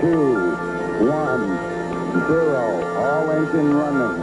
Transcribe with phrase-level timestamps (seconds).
[0.00, 0.52] two,
[1.10, 1.58] one,
[2.28, 2.86] zero.
[2.98, 4.20] All engine running.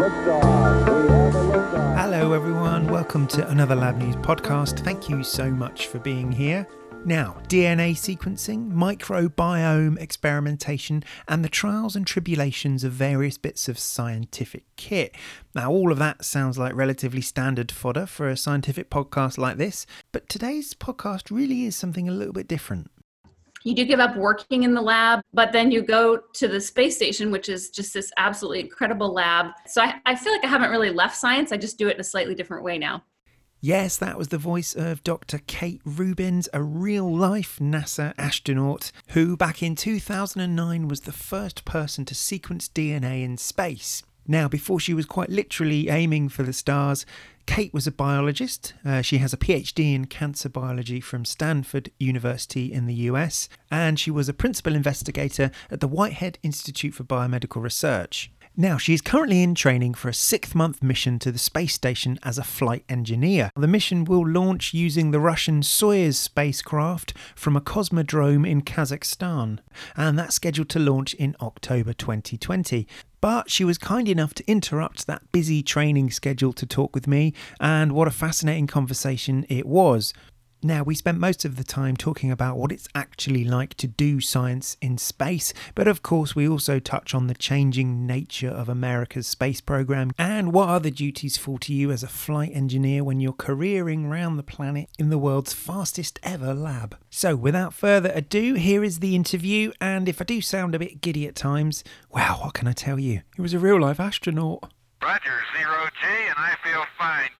[0.00, 0.42] Liftoff.
[0.42, 1.96] We have a liftoff.
[1.96, 2.88] Hello, everyone.
[2.88, 4.80] Welcome to another Lab News podcast.
[4.80, 6.66] Thank you so much for being here.
[7.04, 14.64] Now, DNA sequencing, microbiome experimentation, and the trials and tribulations of various bits of scientific
[14.74, 15.14] kit.
[15.54, 19.86] Now, all of that sounds like relatively standard fodder for a scientific podcast like this,
[20.10, 22.90] but today's podcast really is something a little bit different.
[23.64, 26.96] You do give up working in the lab, but then you go to the space
[26.96, 29.52] station, which is just this absolutely incredible lab.
[29.66, 31.52] So I, I feel like I haven't really left science.
[31.52, 33.02] I just do it in a slightly different way now.
[33.62, 35.38] Yes, that was the voice of Dr.
[35.46, 42.06] Kate Rubins, a real life NASA astronaut who, back in 2009, was the first person
[42.06, 44.02] to sequence DNA in space.
[44.26, 47.04] Now, before she was quite literally aiming for the stars,
[47.50, 48.74] Kate was a biologist.
[48.84, 53.98] Uh, she has a PhD in cancer biology from Stanford University in the US, and
[53.98, 58.30] she was a principal investigator at the Whitehead Institute for Biomedical Research.
[58.56, 62.20] Now, she is currently in training for a six month mission to the space station
[62.22, 63.50] as a flight engineer.
[63.56, 69.58] The mission will launch using the Russian Soyuz spacecraft from a cosmodrome in Kazakhstan,
[69.96, 72.86] and that's scheduled to launch in October 2020.
[73.20, 77.34] But she was kind enough to interrupt that busy training schedule to talk with me,
[77.60, 80.14] and what a fascinating conversation it was.
[80.62, 84.20] Now, we spent most of the time talking about what it's actually like to do
[84.20, 89.26] science in space, but of course, we also touch on the changing nature of America's
[89.26, 93.32] space program and what other duties fall to you as a flight engineer when you're
[93.32, 96.94] careering round the planet in the world's fastest ever lab.
[97.08, 101.00] So, without further ado, here is the interview, and if I do sound a bit
[101.00, 103.22] giddy at times, wow, what can I tell you?
[103.34, 104.70] He was a real life astronaut.
[105.02, 107.30] Roger, zero G, and I feel fine.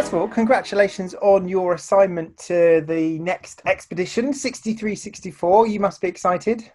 [0.00, 5.66] First of all, congratulations on your assignment to the next expedition, 6364.
[5.66, 6.72] You must be excited.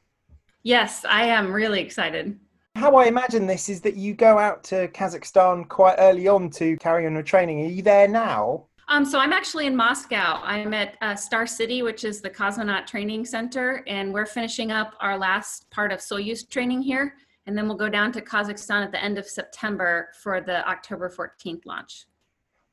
[0.62, 2.40] Yes, I am really excited.
[2.76, 6.78] How I imagine this is that you go out to Kazakhstan quite early on to
[6.78, 7.66] carry on your training.
[7.66, 8.68] Are you there now?
[8.90, 10.40] Um, so I'm actually in Moscow.
[10.44, 14.94] I'm at uh, Star City, which is the cosmonaut training center, and we're finishing up
[15.02, 17.16] our last part of Soyuz training here.
[17.48, 21.10] And then we'll go down to Kazakhstan at the end of September for the October
[21.10, 22.06] 14th launch.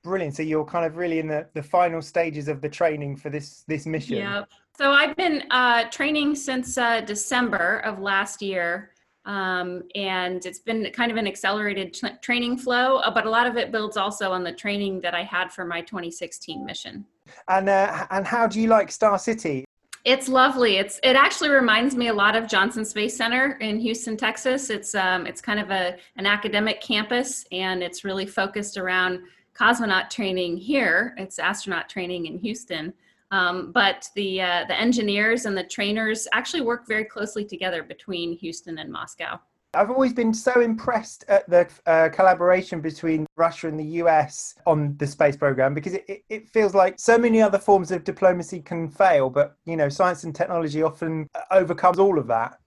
[0.03, 0.37] Brilliant.
[0.37, 3.65] So you're kind of really in the, the final stages of the training for this
[3.69, 4.17] this mission.
[4.17, 4.49] Yep.
[4.77, 8.91] So I've been uh, training since uh, December of last year.
[9.25, 13.47] Um, and it's been kind of an accelerated tra- training flow, uh, but a lot
[13.47, 17.05] of it builds also on the training that I had for my 2016 mission.
[17.47, 19.65] And uh, and how do you like Star City?
[20.05, 20.79] It's lovely.
[20.79, 24.69] It's it actually reminds me a lot of Johnson Space Center in Houston, Texas.
[24.69, 29.21] It's um, it's kind of a an academic campus, and it's really focused around
[29.63, 31.15] cosmonaut training here.
[31.17, 32.93] It's astronaut training in Houston.
[33.31, 38.37] Um, but the uh, the engineers and the trainers actually work very closely together between
[38.37, 39.41] Houston and Moscow.
[39.75, 44.95] I've always been so impressed at the uh, collaboration between Russia and the US on
[44.99, 48.61] the space program because it, it, it, feels like so many other forms of diplomacy
[48.61, 52.59] can fail, but you know, science and technology often overcomes all of that.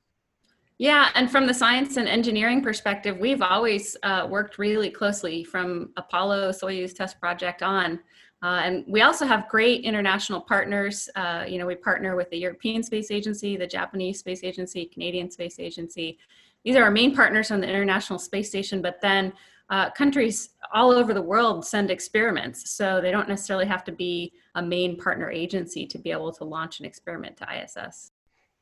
[0.78, 5.92] Yeah, and from the science and engineering perspective, we've always uh, worked really closely from
[5.96, 8.00] Apollo Soyuz test project on.
[8.44, 11.10] Uh, and we also have great international partners.
[11.16, 15.32] Uh, you know, we partner with the European Space Agency, the Japanese Space Agency, Canadian
[15.32, 16.18] Space Agency.
[16.66, 19.32] These are our main partners on the International Space Station, but then
[19.70, 22.70] uh, countries all over the world send experiments.
[22.70, 26.44] So they don't necessarily have to be a main partner agency to be able to
[26.44, 28.12] launch an experiment to ISS.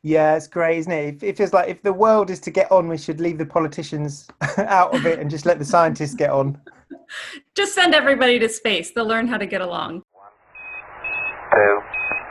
[0.06, 1.24] Yeah, it's great, isn't it?
[1.24, 4.28] It feels like if the world is to get on, we should leave the politicians
[4.58, 6.60] out of it and just let the scientists get on.
[7.56, 8.92] Just send everybody to space.
[8.92, 10.04] They'll learn how to get along.
[11.54, 12.23] Two, three, four.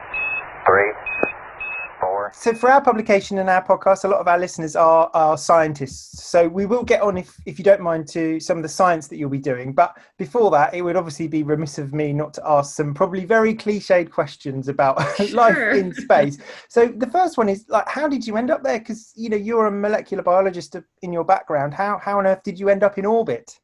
[2.34, 6.25] So for our publication and our podcast, a lot of our listeners are, are scientists.
[6.25, 9.06] So we will get on, if, if you don't mind, to some of the science
[9.09, 9.72] that you'll be doing.
[9.72, 13.25] But before that, it would obviously be remiss of me not to ask some probably
[13.25, 14.99] very cliched questions about
[15.32, 16.38] life in space.
[16.69, 18.79] So the first one is like, how did you end up there?
[18.79, 21.75] Because you know you're a molecular biologist in your background.
[21.75, 23.58] How how on earth did you end up in orbit?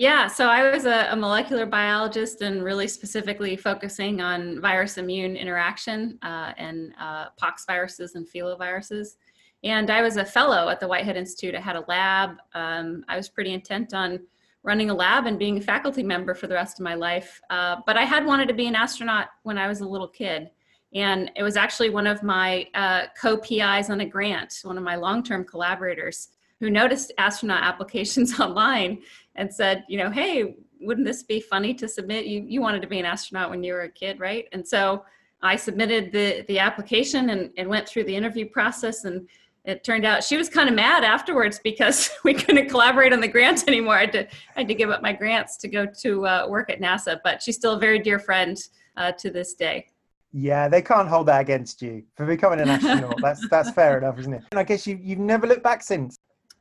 [0.00, 5.36] Yeah, so I was a, a molecular biologist and really specifically focusing on virus immune
[5.36, 9.16] interaction uh, and uh, pox viruses and filoviruses.
[9.62, 11.54] And I was a fellow at the Whitehead Institute.
[11.54, 12.36] I had a lab.
[12.54, 14.20] Um, I was pretty intent on
[14.62, 17.38] running a lab and being a faculty member for the rest of my life.
[17.50, 20.48] Uh, but I had wanted to be an astronaut when I was a little kid.
[20.94, 24.82] And it was actually one of my uh, co PIs on a grant, one of
[24.82, 29.02] my long term collaborators, who noticed astronaut applications online
[29.36, 32.26] and said, you know, hey, wouldn't this be funny to submit?
[32.26, 34.46] You you wanted to be an astronaut when you were a kid, right?
[34.52, 35.04] And so
[35.42, 39.28] I submitted the the application and, and went through the interview process and
[39.64, 43.28] it turned out she was kind of mad afterwards because we couldn't collaborate on the
[43.28, 43.94] grant anymore.
[43.94, 46.70] I had to, I had to give up my grants to go to uh, work
[46.70, 48.58] at NASA, but she's still a very dear friend
[48.96, 49.86] uh, to this day.
[50.32, 53.20] Yeah, they can't hold that against you for becoming an astronaut.
[53.20, 54.42] that's that's fair enough, isn't it?
[54.50, 56.16] And I guess you you've never looked back since.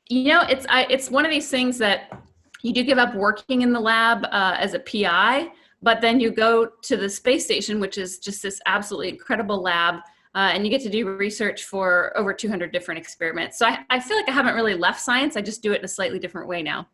[0.10, 2.12] You know, it's I, it's one of these things that
[2.62, 5.50] you do give up working in the lab uh, as a PI,
[5.82, 10.02] but then you go to the space station, which is just this absolutely incredible lab
[10.36, 13.58] uh, and you get to do research for over 200 different experiments.
[13.58, 15.36] So I, I feel like I haven't really left science.
[15.36, 16.88] I just do it in a slightly different way now.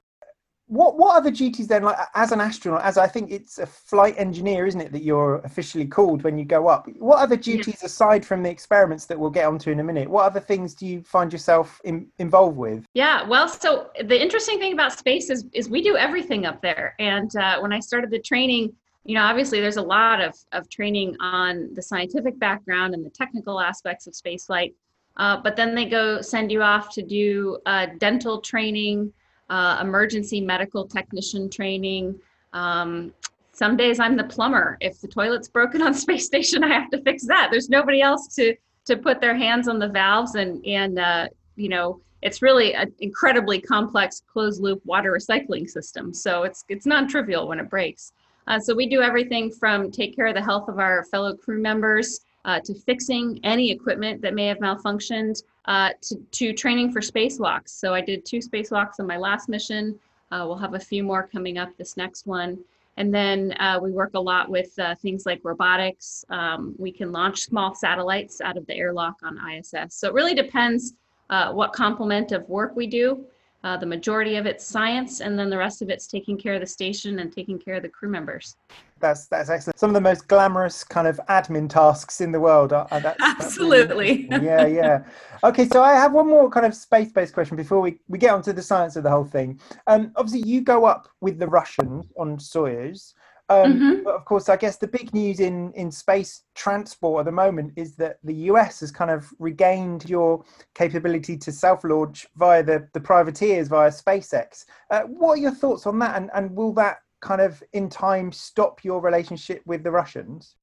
[0.67, 1.83] What what other duties then?
[1.83, 5.38] Like as an astronaut, as I think it's a flight engineer, isn't it, that you're
[5.39, 6.88] officially called when you go up?
[6.97, 7.85] What other duties yeah.
[7.85, 10.09] aside from the experiments that we'll get onto in a minute?
[10.09, 12.85] What other things do you find yourself in, involved with?
[12.95, 16.95] Yeah, well, so the interesting thing about space is is we do everything up there.
[16.97, 18.73] And uh, when I started the training,
[19.03, 23.11] you know, obviously there's a lot of, of training on the scientific background and the
[23.11, 24.73] technical aspects of spaceflight.
[25.18, 29.13] Uh, but then they go send you off to do uh, dental training,
[29.50, 32.19] uh, emergency medical technician training.
[32.53, 33.13] Um,
[33.51, 34.77] some days I'm the plumber.
[34.81, 37.50] If the toilet's broken on space station, I have to fix that.
[37.51, 38.56] There's nobody else to
[38.86, 42.92] to put their hands on the valves and and uh, you know it's really an
[43.00, 46.13] incredibly complex closed loop water recycling system.
[46.13, 48.13] So it's it's non trivial when it breaks.
[48.47, 51.62] Uh, so we do everything from take care of the health of our fellow crew
[51.62, 57.01] members uh, to fixing any equipment that may have malfunctioned uh, to, to training for
[57.01, 57.69] spacewalks.
[57.69, 60.00] So I did two spacewalks on my last mission.
[60.31, 62.57] Uh, we'll have a few more coming up this next one.
[62.97, 66.24] And then uh, we work a lot with uh, things like robotics.
[66.30, 69.95] Um, we can launch small satellites out of the airlock on ISS.
[69.95, 70.94] So it really depends
[71.30, 73.25] what complement of work we do.
[73.65, 76.62] Uh, the majority of it's science, and then the rest of it's taking care of
[76.62, 78.57] the station and taking care of the crew members.
[79.00, 79.79] That's that's excellent.
[79.79, 82.73] Some of the most glamorous kind of admin tasks in the world.
[82.73, 84.27] Are, are that's, Absolutely.
[84.29, 85.03] Really, yeah, yeah.
[85.44, 88.53] Okay, so I have one more kind of space-based question before we, we get onto
[88.53, 89.59] the science of the whole thing.
[89.88, 93.15] Um, obviously, you go up with the Russians on Soyuz.
[93.50, 94.03] Um, mm-hmm.
[94.03, 97.74] But of course, I guess the big news in, in space transport at the moment
[97.75, 100.44] is that the US has kind of regained your
[100.74, 104.65] capability to self launch via the, the privateers via SpaceX.
[104.89, 106.15] Uh, what are your thoughts on that?
[106.15, 110.56] And, and will that kind of in time stop your relationship with the Russians?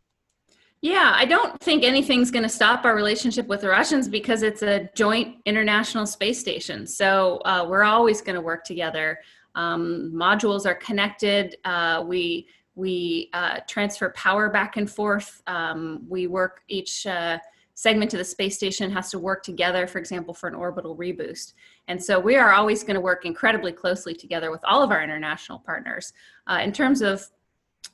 [0.81, 4.63] Yeah, I don't think anything's going to stop our relationship with the Russians because it's
[4.63, 6.89] a joint international space station.
[6.89, 9.21] So uh, we're always going to work together.
[9.55, 11.55] Um, modules are connected.
[11.65, 15.43] Uh, we we uh, transfer power back and forth.
[15.47, 17.39] Um, we work each uh,
[17.75, 21.55] segment of the space station has to work together, for example, for an orbital reboost.
[21.89, 25.03] And so we are always going to work incredibly closely together with all of our
[25.03, 26.13] international partners.
[26.47, 27.27] Uh, in terms of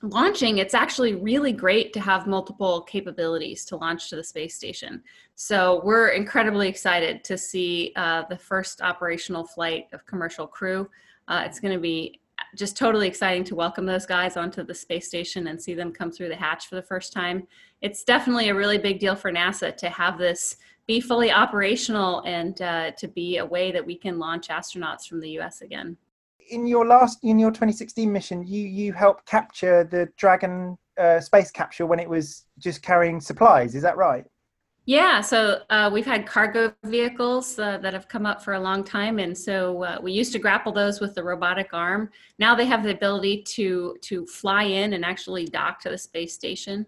[0.02, 5.02] launching, it's actually really great to have multiple capabilities to launch to the space station.
[5.34, 10.88] So we're incredibly excited to see uh, the first operational flight of commercial crew.
[11.26, 12.20] Uh, it's going to be
[12.56, 16.11] just totally exciting to welcome those guys onto the space station and see them come
[16.11, 17.47] through the hatch for the first time.
[17.81, 20.56] It's definitely a really big deal for NASA to have this
[20.87, 25.21] be fully operational and uh, to be a way that we can launch astronauts from
[25.21, 25.97] the US again.
[26.50, 31.50] In your last, in your 2016 mission, you you helped capture the Dragon uh, space
[31.50, 33.75] capsule when it was just carrying supplies.
[33.75, 34.25] Is that right?
[34.88, 38.83] Yeah, so uh, we've had cargo vehicles uh, that have come up for a long
[38.83, 42.09] time, and so uh, we used to grapple those with the robotic arm.
[42.38, 46.33] Now they have the ability to to fly in and actually dock to the space
[46.33, 46.87] station.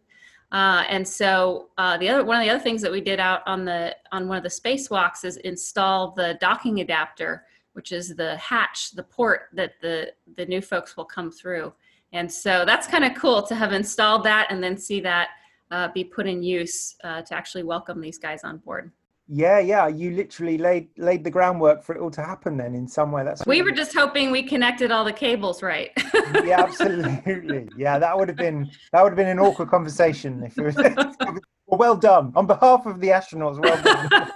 [0.50, 3.42] Uh, and so uh, the other one of the other things that we did out
[3.44, 8.34] on the on one of the spacewalks is install the docking adapter, which is the
[8.38, 11.70] hatch, the port that the the new folks will come through.
[12.14, 15.28] And so that's kind of cool to have installed that and then see that
[15.70, 18.90] uh, be put in use uh, to actually welcome these guys on board.
[19.32, 22.56] Yeah, yeah, you literally laid laid the groundwork for it all to happen.
[22.56, 25.90] Then, in some way, that's we were just hoping we connected all the cables right.
[26.44, 27.68] yeah, absolutely.
[27.76, 30.74] Yeah, that would have been that would have been an awkward conversation if it was.
[30.74, 31.38] well,
[31.78, 33.62] well done on behalf of the astronauts.
[33.62, 34.32] Well done.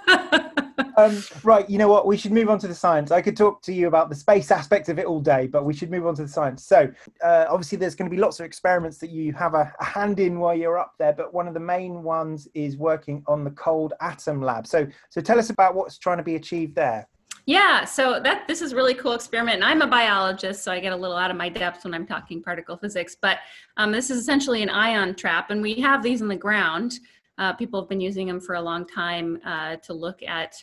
[0.97, 2.07] Um, right, you know what?
[2.07, 3.11] We should move on to the science.
[3.11, 5.75] I could talk to you about the space aspect of it all day, but we
[5.75, 6.65] should move on to the science.
[6.65, 6.91] So,
[7.23, 10.21] uh, obviously, there's going to be lots of experiments that you have a, a, hand
[10.21, 13.51] in while you're up there, but one of the main ones is working on the
[13.51, 14.67] Cold Atom Lab.
[14.67, 17.09] So, so tell us about what's trying to be achieved there.
[17.47, 20.95] Yeah, so that this is really cool experiment, and I'm a biologist, so I get
[20.95, 23.17] a little out of my depth when I'm talking particle physics.
[23.21, 23.39] But
[23.77, 26.95] um, this is essentially an ion trap, and we have these in the ground.
[27.37, 30.63] Uh, people have been using them for a long time uh, to look at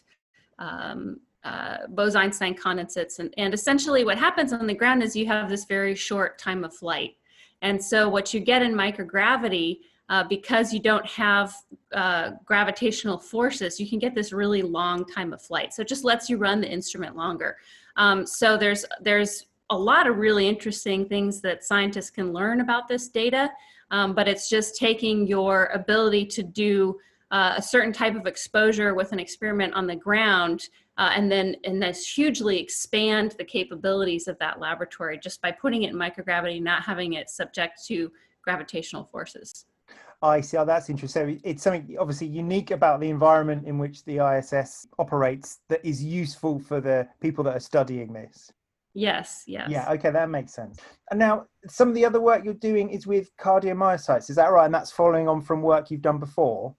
[0.62, 3.20] um, uh, Bose-Einstein condensates.
[3.20, 6.63] And, and essentially what happens on the ground is you have this very short time
[6.63, 7.12] of flight.
[7.62, 11.53] And so what you get in microgravity, uh, because you don't have
[11.94, 15.74] uh, gravitational forces, you can get this really long time of flight.
[15.74, 17.58] So it just lets you run the instrument longer.
[17.98, 22.88] Um, so there's there's a lot of really interesting things that scientists can learn about
[22.88, 23.50] this data,
[23.89, 27.00] um, but it's just taking your ability to do
[27.31, 31.55] uh, a certain type of exposure with an experiment on the ground uh, and then
[31.63, 36.61] and then hugely expand the capabilities of that laboratory just by putting it in microgravity,
[36.61, 38.11] not having it subject to
[38.43, 39.65] gravitational forces.
[40.21, 40.57] I see.
[40.57, 41.38] Oh, that's interesting.
[41.38, 46.03] So it's something obviously unique about the environment in which the ISS operates that is
[46.03, 48.51] useful for the people that are studying this.
[48.93, 49.69] Yes, yes.
[49.69, 50.77] Yeah, okay, that makes sense.
[51.09, 54.65] And now, some of the other work you're doing is with cardiomyocytes, is that right?
[54.65, 56.75] And that's following on from work you've done before?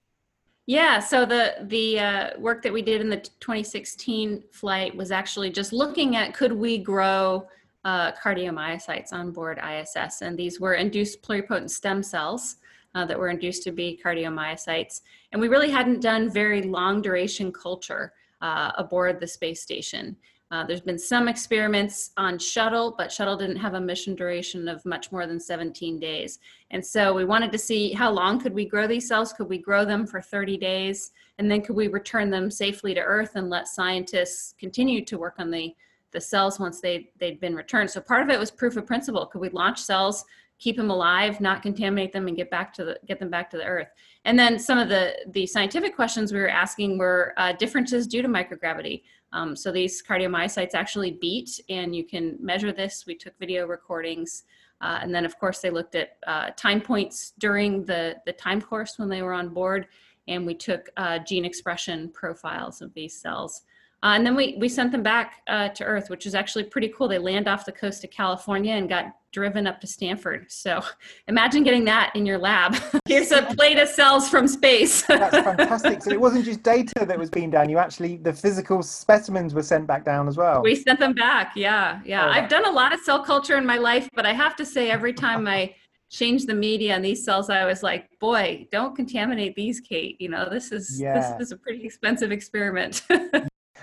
[0.66, 5.50] Yeah, so the the uh, work that we did in the 2016 flight was actually
[5.50, 7.49] just looking at could we grow
[7.85, 12.57] uh, cardiomyocytes on board ISS, and these were induced pluripotent stem cells
[12.95, 15.00] uh, that were induced to be cardiomyocytes,
[15.33, 20.16] and we really hadn't done very long duration culture uh, aboard the space station.
[20.52, 24.85] Uh, there's been some experiments on shuttle, but shuttle didn't have a mission duration of
[24.85, 26.40] much more than 17 days.
[26.71, 29.32] And so we wanted to see how long could we grow these cells?
[29.32, 31.12] Could we grow them for 30 days?
[31.38, 35.37] And then could we return them safely to Earth and let scientists continue to work
[35.38, 35.75] on the,
[36.11, 37.88] the cells once they, they'd been returned?
[37.88, 39.25] So part of it was proof of principle.
[39.25, 40.23] Could we launch cells,
[40.62, 43.57] keep them alive, not contaminate them, and get back to the, get them back to
[43.57, 43.88] the Earth?
[44.25, 48.23] And then some of the, the scientific questions we were asking were uh, differences due
[48.23, 49.02] to microgravity.
[49.33, 53.04] Um, so these cardiomyocytes actually beat, and you can measure this.
[53.07, 54.45] We took video recordings.
[54.81, 58.61] Uh, and then, of course, they looked at uh, time points during the, the time
[58.61, 59.88] course when they were on board.
[60.28, 63.62] And we took uh, gene expression profiles of these cells.
[64.02, 66.88] Uh, and then we, we sent them back uh, to Earth, which is actually pretty
[66.88, 67.06] cool.
[67.06, 70.50] They land off the coast of California and got driven up to Stanford.
[70.50, 70.82] So
[71.28, 72.76] imagine getting that in your lab.
[73.06, 75.02] Here's a plate of cells from space.
[75.02, 76.02] That's fantastic.
[76.02, 77.71] So it wasn't just data that was being done.
[77.71, 80.62] You actually, the physical specimens were sent back down as well.
[80.62, 81.52] We sent them back.
[81.54, 82.00] Yeah.
[82.04, 82.26] Yeah.
[82.26, 84.66] Oh, I've done a lot of cell culture in my life, but I have to
[84.66, 85.76] say every time I
[86.11, 90.21] change the media on these cells, I was like, boy, don't contaminate these, Kate.
[90.21, 91.14] You know, this is, yeah.
[91.14, 93.06] this is a pretty expensive experiment.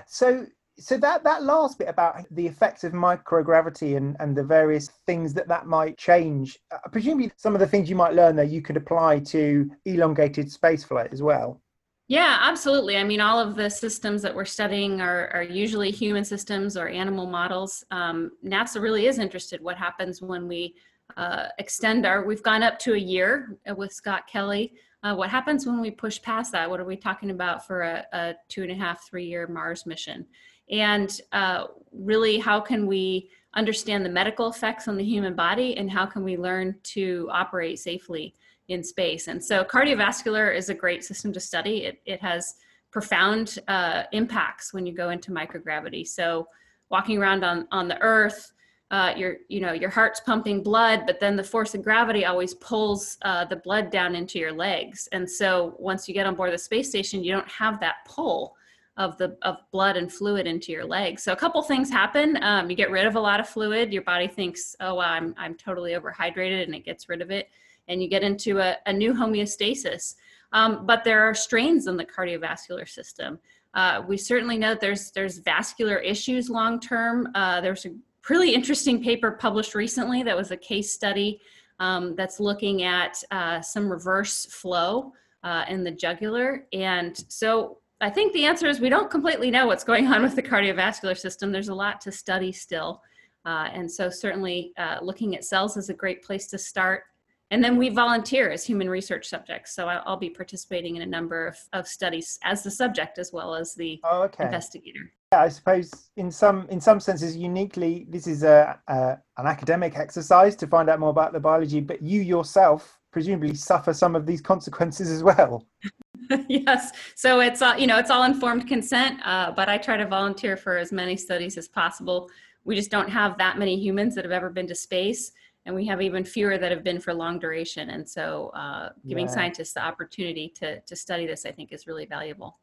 [0.10, 0.48] So
[0.80, 5.34] so that that last bit about the effects of microgravity and and the various things
[5.36, 8.62] that that might change uh, presumably some of the things you might learn there you
[8.62, 11.62] could apply to elongated spaceflight as well.
[12.08, 12.98] Yeah absolutely.
[12.98, 16.88] I mean all of the systems that we're studying are, are usually human systems or
[16.88, 17.84] animal models.
[17.92, 20.74] Um, nasa really is interested what happens when we
[21.18, 25.66] uh, extend our we've gone up to a year with scott kelly uh, what happens
[25.66, 26.70] when we push past that?
[26.70, 29.86] What are we talking about for a, a two and a half, three year Mars
[29.86, 30.26] mission?
[30.70, 35.90] And uh, really, how can we understand the medical effects on the human body and
[35.90, 38.36] how can we learn to operate safely
[38.68, 39.28] in space?
[39.28, 41.86] And so, cardiovascular is a great system to study.
[41.86, 42.56] It, it has
[42.92, 46.08] profound uh, impacts when you go into microgravity.
[46.08, 46.48] So,
[46.90, 48.52] walking around on, on the Earth,
[48.92, 52.56] uh, your you know your heart's pumping blood but then the force of gravity always
[52.56, 55.08] pulls uh, the blood down into your legs.
[55.12, 58.56] And so once you get on board the space station you don't have that pull
[58.98, 61.24] of the of blood and fluid into your legs.
[61.24, 62.38] So a couple things happen.
[62.42, 63.94] Um, you get rid of a lot of fluid.
[63.94, 67.50] Your body thinks oh wow, i'm i'm totally overhydrated and it gets rid of it.
[67.88, 70.16] And you get into a, a new homeostasis.
[70.52, 73.40] Um, but there are strains in the cardiovascular system.
[73.74, 77.30] Uh, we certainly know that there's there's vascular issues long term.
[77.36, 77.92] Uh, there's a
[78.30, 81.42] really interesting paper published recently that was a case study
[81.80, 86.66] um, that's looking at uh, some reverse flow uh, in the jugular.
[86.74, 90.36] And so I think the answer is we don't completely know what's going on with
[90.36, 91.52] the cardiovascular system.
[91.52, 93.02] There's a lot to study still.
[93.46, 97.04] Uh, and so certainly uh, looking at cells is a great place to start.
[97.52, 99.74] And then we volunteer as human research subjects.
[99.74, 103.56] So I'll be participating in a number of, of studies as the subject as well
[103.56, 104.46] as the oh, okay.
[104.46, 105.12] investigator.
[105.32, 109.96] Yeah, I suppose in some in some senses, uniquely, this is a, a, an academic
[109.96, 111.82] exercise to find out more about the biology.
[111.82, 115.68] But you yourself presumably suffer some of these consequences as well.
[116.50, 120.08] yes, so it's uh, you know it's all informed consent, uh, but I try to
[120.08, 122.32] volunteer for as many studies as possible.
[122.64, 125.32] We just don't have that many humans that have ever been to space,
[125.68, 127.92] and we have even fewer that have been for long duration.
[127.92, 129.32] And so, uh, giving yeah.
[129.32, 132.58] scientists the opportunity to to study this, I think, is really valuable.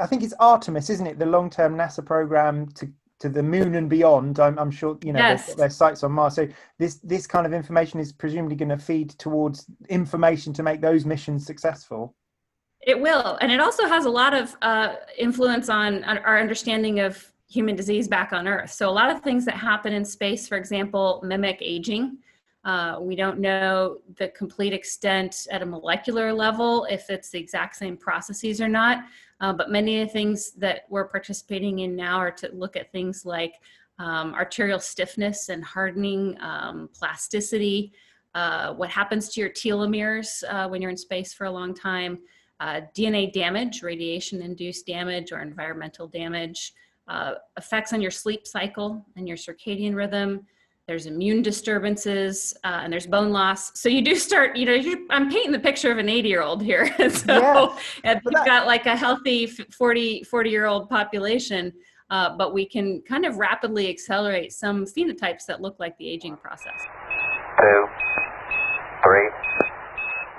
[0.00, 1.18] I think it's Artemis, isn't it?
[1.18, 2.88] The long-term NASA program to
[3.20, 4.38] to the moon and beyond.
[4.38, 5.54] I'm, I'm sure you know yes.
[5.54, 6.34] their sights on Mars.
[6.34, 10.80] So this this kind of information is presumably going to feed towards information to make
[10.80, 12.14] those missions successful.
[12.80, 17.32] It will, and it also has a lot of uh, influence on our understanding of
[17.50, 18.70] human disease back on Earth.
[18.70, 22.18] So a lot of things that happen in space, for example, mimic aging.
[22.64, 27.76] Uh, we don't know the complete extent at a molecular level if it's the exact
[27.76, 29.04] same processes or not.
[29.40, 32.90] Uh, but many of the things that we're participating in now are to look at
[32.90, 33.54] things like
[34.00, 37.92] um, arterial stiffness and hardening, um, plasticity,
[38.34, 42.18] uh, what happens to your telomeres uh, when you're in space for a long time,
[42.60, 46.72] uh, DNA damage, radiation induced damage or environmental damage,
[47.56, 50.44] effects on your sleep cycle and your circadian rhythm.
[50.88, 53.78] There's immune disturbances uh, and there's bone loss.
[53.78, 56.62] So you do start, you know, I'm painting the picture of an 80 year old
[56.62, 56.86] here.
[57.10, 58.20] so yeah.
[58.24, 61.74] you've got like a healthy 40, 40 year old population,
[62.08, 66.38] uh, but we can kind of rapidly accelerate some phenotypes that look like the aging
[66.38, 66.80] process.
[67.60, 67.86] Two,
[69.04, 69.28] three,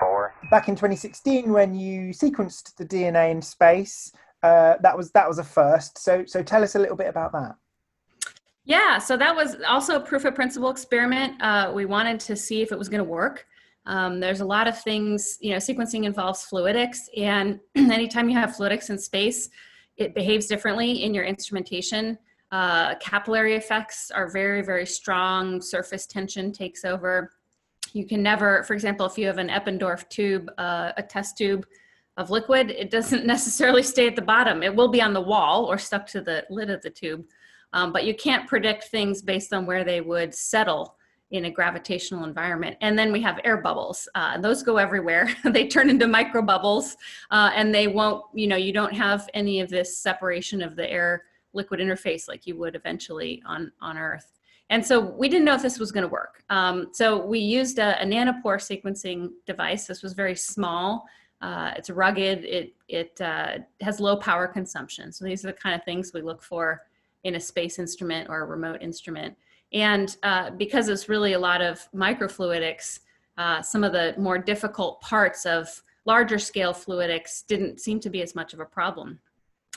[0.00, 0.34] four.
[0.50, 4.10] Back in 2016, when you sequenced the DNA in space,
[4.42, 5.96] uh, that was that was a first.
[5.98, 7.54] So so tell us a little bit about that.
[8.70, 11.42] Yeah, so that was also a proof of principle experiment.
[11.42, 13.44] Uh, we wanted to see if it was going to work.
[13.84, 18.50] Um, there's a lot of things, you know, sequencing involves fluidics, and anytime you have
[18.50, 19.50] fluidics in space,
[19.96, 22.16] it behaves differently in your instrumentation.
[22.52, 25.60] Uh, capillary effects are very, very strong.
[25.60, 27.32] Surface tension takes over.
[27.92, 31.66] You can never, for example, if you have an Eppendorf tube, uh, a test tube,
[32.16, 34.62] of liquid, it doesn't necessarily stay at the bottom.
[34.62, 37.24] It will be on the wall or stuck to the lid of the tube,
[37.72, 40.96] um, but you can't predict things based on where they would settle
[41.30, 42.76] in a gravitational environment.
[42.80, 44.08] And then we have air bubbles.
[44.14, 45.28] Uh, those go everywhere.
[45.44, 46.96] they turn into micro bubbles,
[47.30, 48.24] uh, and they won't.
[48.34, 52.46] You know, you don't have any of this separation of the air liquid interface like
[52.46, 54.32] you would eventually on on Earth.
[54.70, 56.44] And so we didn't know if this was going to work.
[56.48, 59.88] Um, so we used a, a nanopore sequencing device.
[59.88, 61.06] This was very small.
[61.40, 62.44] Uh, it's rugged.
[62.44, 65.12] It it uh, has low power consumption.
[65.12, 66.82] So these are the kind of things we look for
[67.24, 69.36] in a space instrument or a remote instrument.
[69.72, 73.00] And uh, because it's really a lot of microfluidics,
[73.38, 78.22] uh, some of the more difficult parts of larger scale fluidics didn't seem to be
[78.22, 79.20] as much of a problem.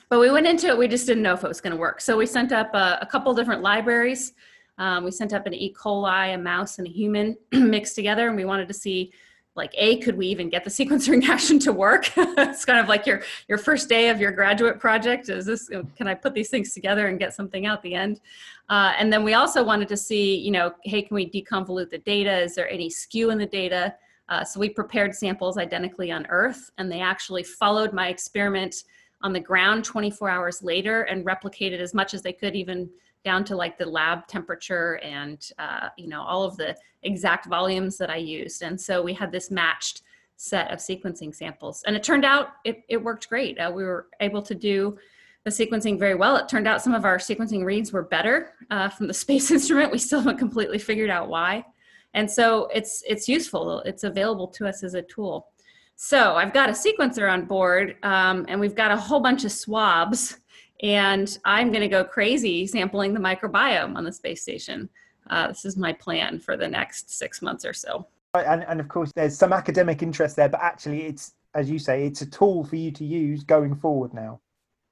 [0.10, 0.77] But we went into it.
[0.77, 2.01] We just didn't know if it was going to work.
[2.01, 4.34] So we sent up a, a couple different libraries.
[4.77, 5.73] Um, we sent up an E.
[5.73, 9.12] coli, a mouse, and a human mixed together, and we wanted to see
[9.56, 12.12] like a could we even get the sequence action to work?
[12.18, 15.30] It's kind of like your your first day of your graduate project.
[15.30, 18.22] Is this can i put these things together and get something out the end?
[18.70, 22.00] Uh, and then we also wanted to see you know hey can we deconvolute the
[22.00, 22.39] data?
[22.39, 23.96] Is there any skew in the data?
[24.30, 28.86] Uh, so we prepared samples identically on earth and they actually followed my experiment
[29.22, 32.89] on the ground 24 hours later and replicated as much as they could even
[33.23, 37.97] down to like the lab temperature and uh, you know all of the exact volumes
[37.97, 38.62] that I used.
[38.62, 40.01] And so we had this matched
[40.38, 43.57] set of sequencing samples, and it turned out it, it worked great.
[43.59, 44.97] Uh, we were able to do
[45.43, 46.38] the sequencing very well.
[46.38, 49.91] It turned out some of our sequencing reads were better uh, from the space instrument.
[49.91, 51.65] We still haven't completely figured out why,
[52.13, 53.81] and so it's it's useful.
[53.81, 55.47] It's available to us as a tool.
[55.95, 59.51] So I've got a sequencer on board, um, and we've got a whole bunch of
[59.51, 60.38] swabs
[60.84, 64.89] and I'm going to go crazy sampling the microbiome on the space station.
[65.30, 68.06] Uh, this is my plan for the next six months or so.
[68.34, 72.06] And, and of course, there's some academic interest there, but actually, it's as you say,
[72.06, 74.41] it's a tool for you to use going forward now.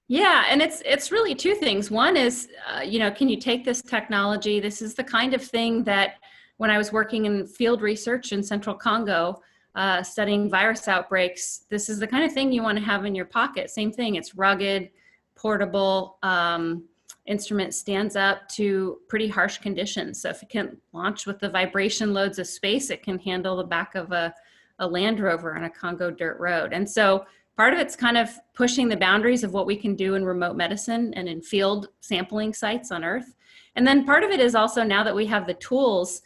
[0.08, 1.90] Yeah, and it's it's really two things.
[1.90, 4.60] One is, uh, you know, can you take this technology?
[4.60, 6.16] This is the kind of thing that
[6.58, 9.42] when I was working in field research in Central Congo,
[9.74, 13.16] uh, studying virus outbreaks, this is the kind of thing you want to have in
[13.16, 13.70] your pocket.
[13.70, 14.16] Same thing.
[14.16, 14.92] It's rugged
[15.42, 16.84] portable um,
[17.26, 20.22] instrument stands up to pretty harsh conditions.
[20.22, 23.64] So if it can launch with the vibration loads of space, it can handle the
[23.64, 24.34] back of a,
[24.78, 26.74] a Land Rover on a Congo dirt road.
[26.74, 27.26] And so
[27.58, 30.56] part of it's kind of pushing the boundaries of what we can do in remote
[30.56, 33.36] medicine and in field sampling sites on Earth.
[33.76, 36.22] And then part of it is also now that we have the tools,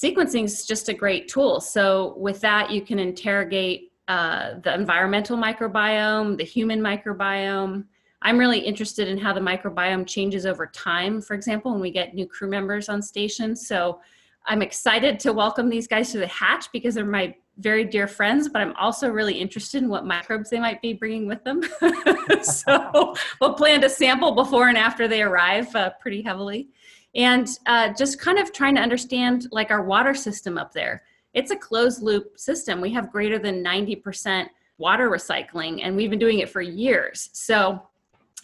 [0.00, 1.60] sequencing is just a great tool.
[1.60, 7.84] So with that, you can interrogate uh, the environmental microbiome, the human microbiome,
[8.22, 12.14] I'm really interested in how the microbiome changes over time, for example, when we get
[12.14, 13.56] new crew members on station.
[13.56, 14.00] So
[14.46, 18.48] I'm excited to welcome these guys to the hatch because they're my very dear friends,
[18.48, 21.62] but I'm also really interested in what microbes they might be bringing with them.
[22.42, 26.68] so we'll plan to sample before and after they arrive uh, pretty heavily.
[27.14, 31.02] And uh, just kind of trying to understand like our water system up there.
[31.34, 32.80] It's a closed loop system.
[32.80, 34.46] We have greater than 90%
[34.78, 37.28] water recycling, and we've been doing it for years.
[37.32, 37.82] So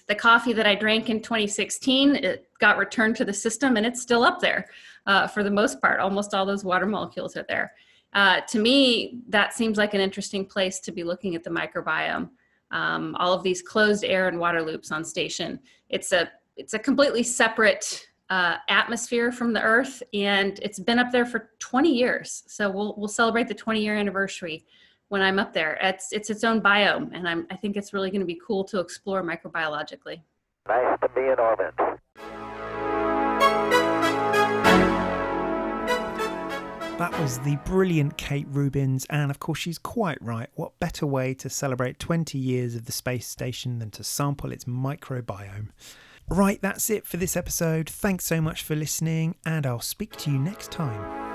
[0.08, 4.00] the coffee that I drank in 2016, it got returned to the system and it's
[4.00, 4.68] still up there
[5.06, 6.00] uh, for the most part.
[6.00, 7.72] Almost all those water molecules are there.
[8.12, 12.30] Uh, to me, that seems like an interesting place to be looking at the microbiome.
[12.70, 15.60] Um, all of these closed air and water loops on station.
[15.88, 21.12] It's a it's a completely separate uh, atmosphere from the Earth, and it's been up
[21.12, 22.42] there for 20 years.
[22.46, 24.64] So we'll we'll celebrate the 20 year anniversary
[25.08, 25.78] when I'm up there.
[25.80, 28.64] It's it's its own biome, and I'm I think it's really going to be cool
[28.64, 30.22] to explore microbiologically.
[30.68, 31.74] Nice to be in orbit.
[36.98, 40.48] That was the brilliant Kate Rubins, and of course, she's quite right.
[40.54, 44.64] What better way to celebrate 20 years of the space station than to sample its
[44.64, 45.68] microbiome?
[46.30, 47.90] Right, that's it for this episode.
[47.90, 51.26] Thanks so much for listening, and I'll speak to you next time.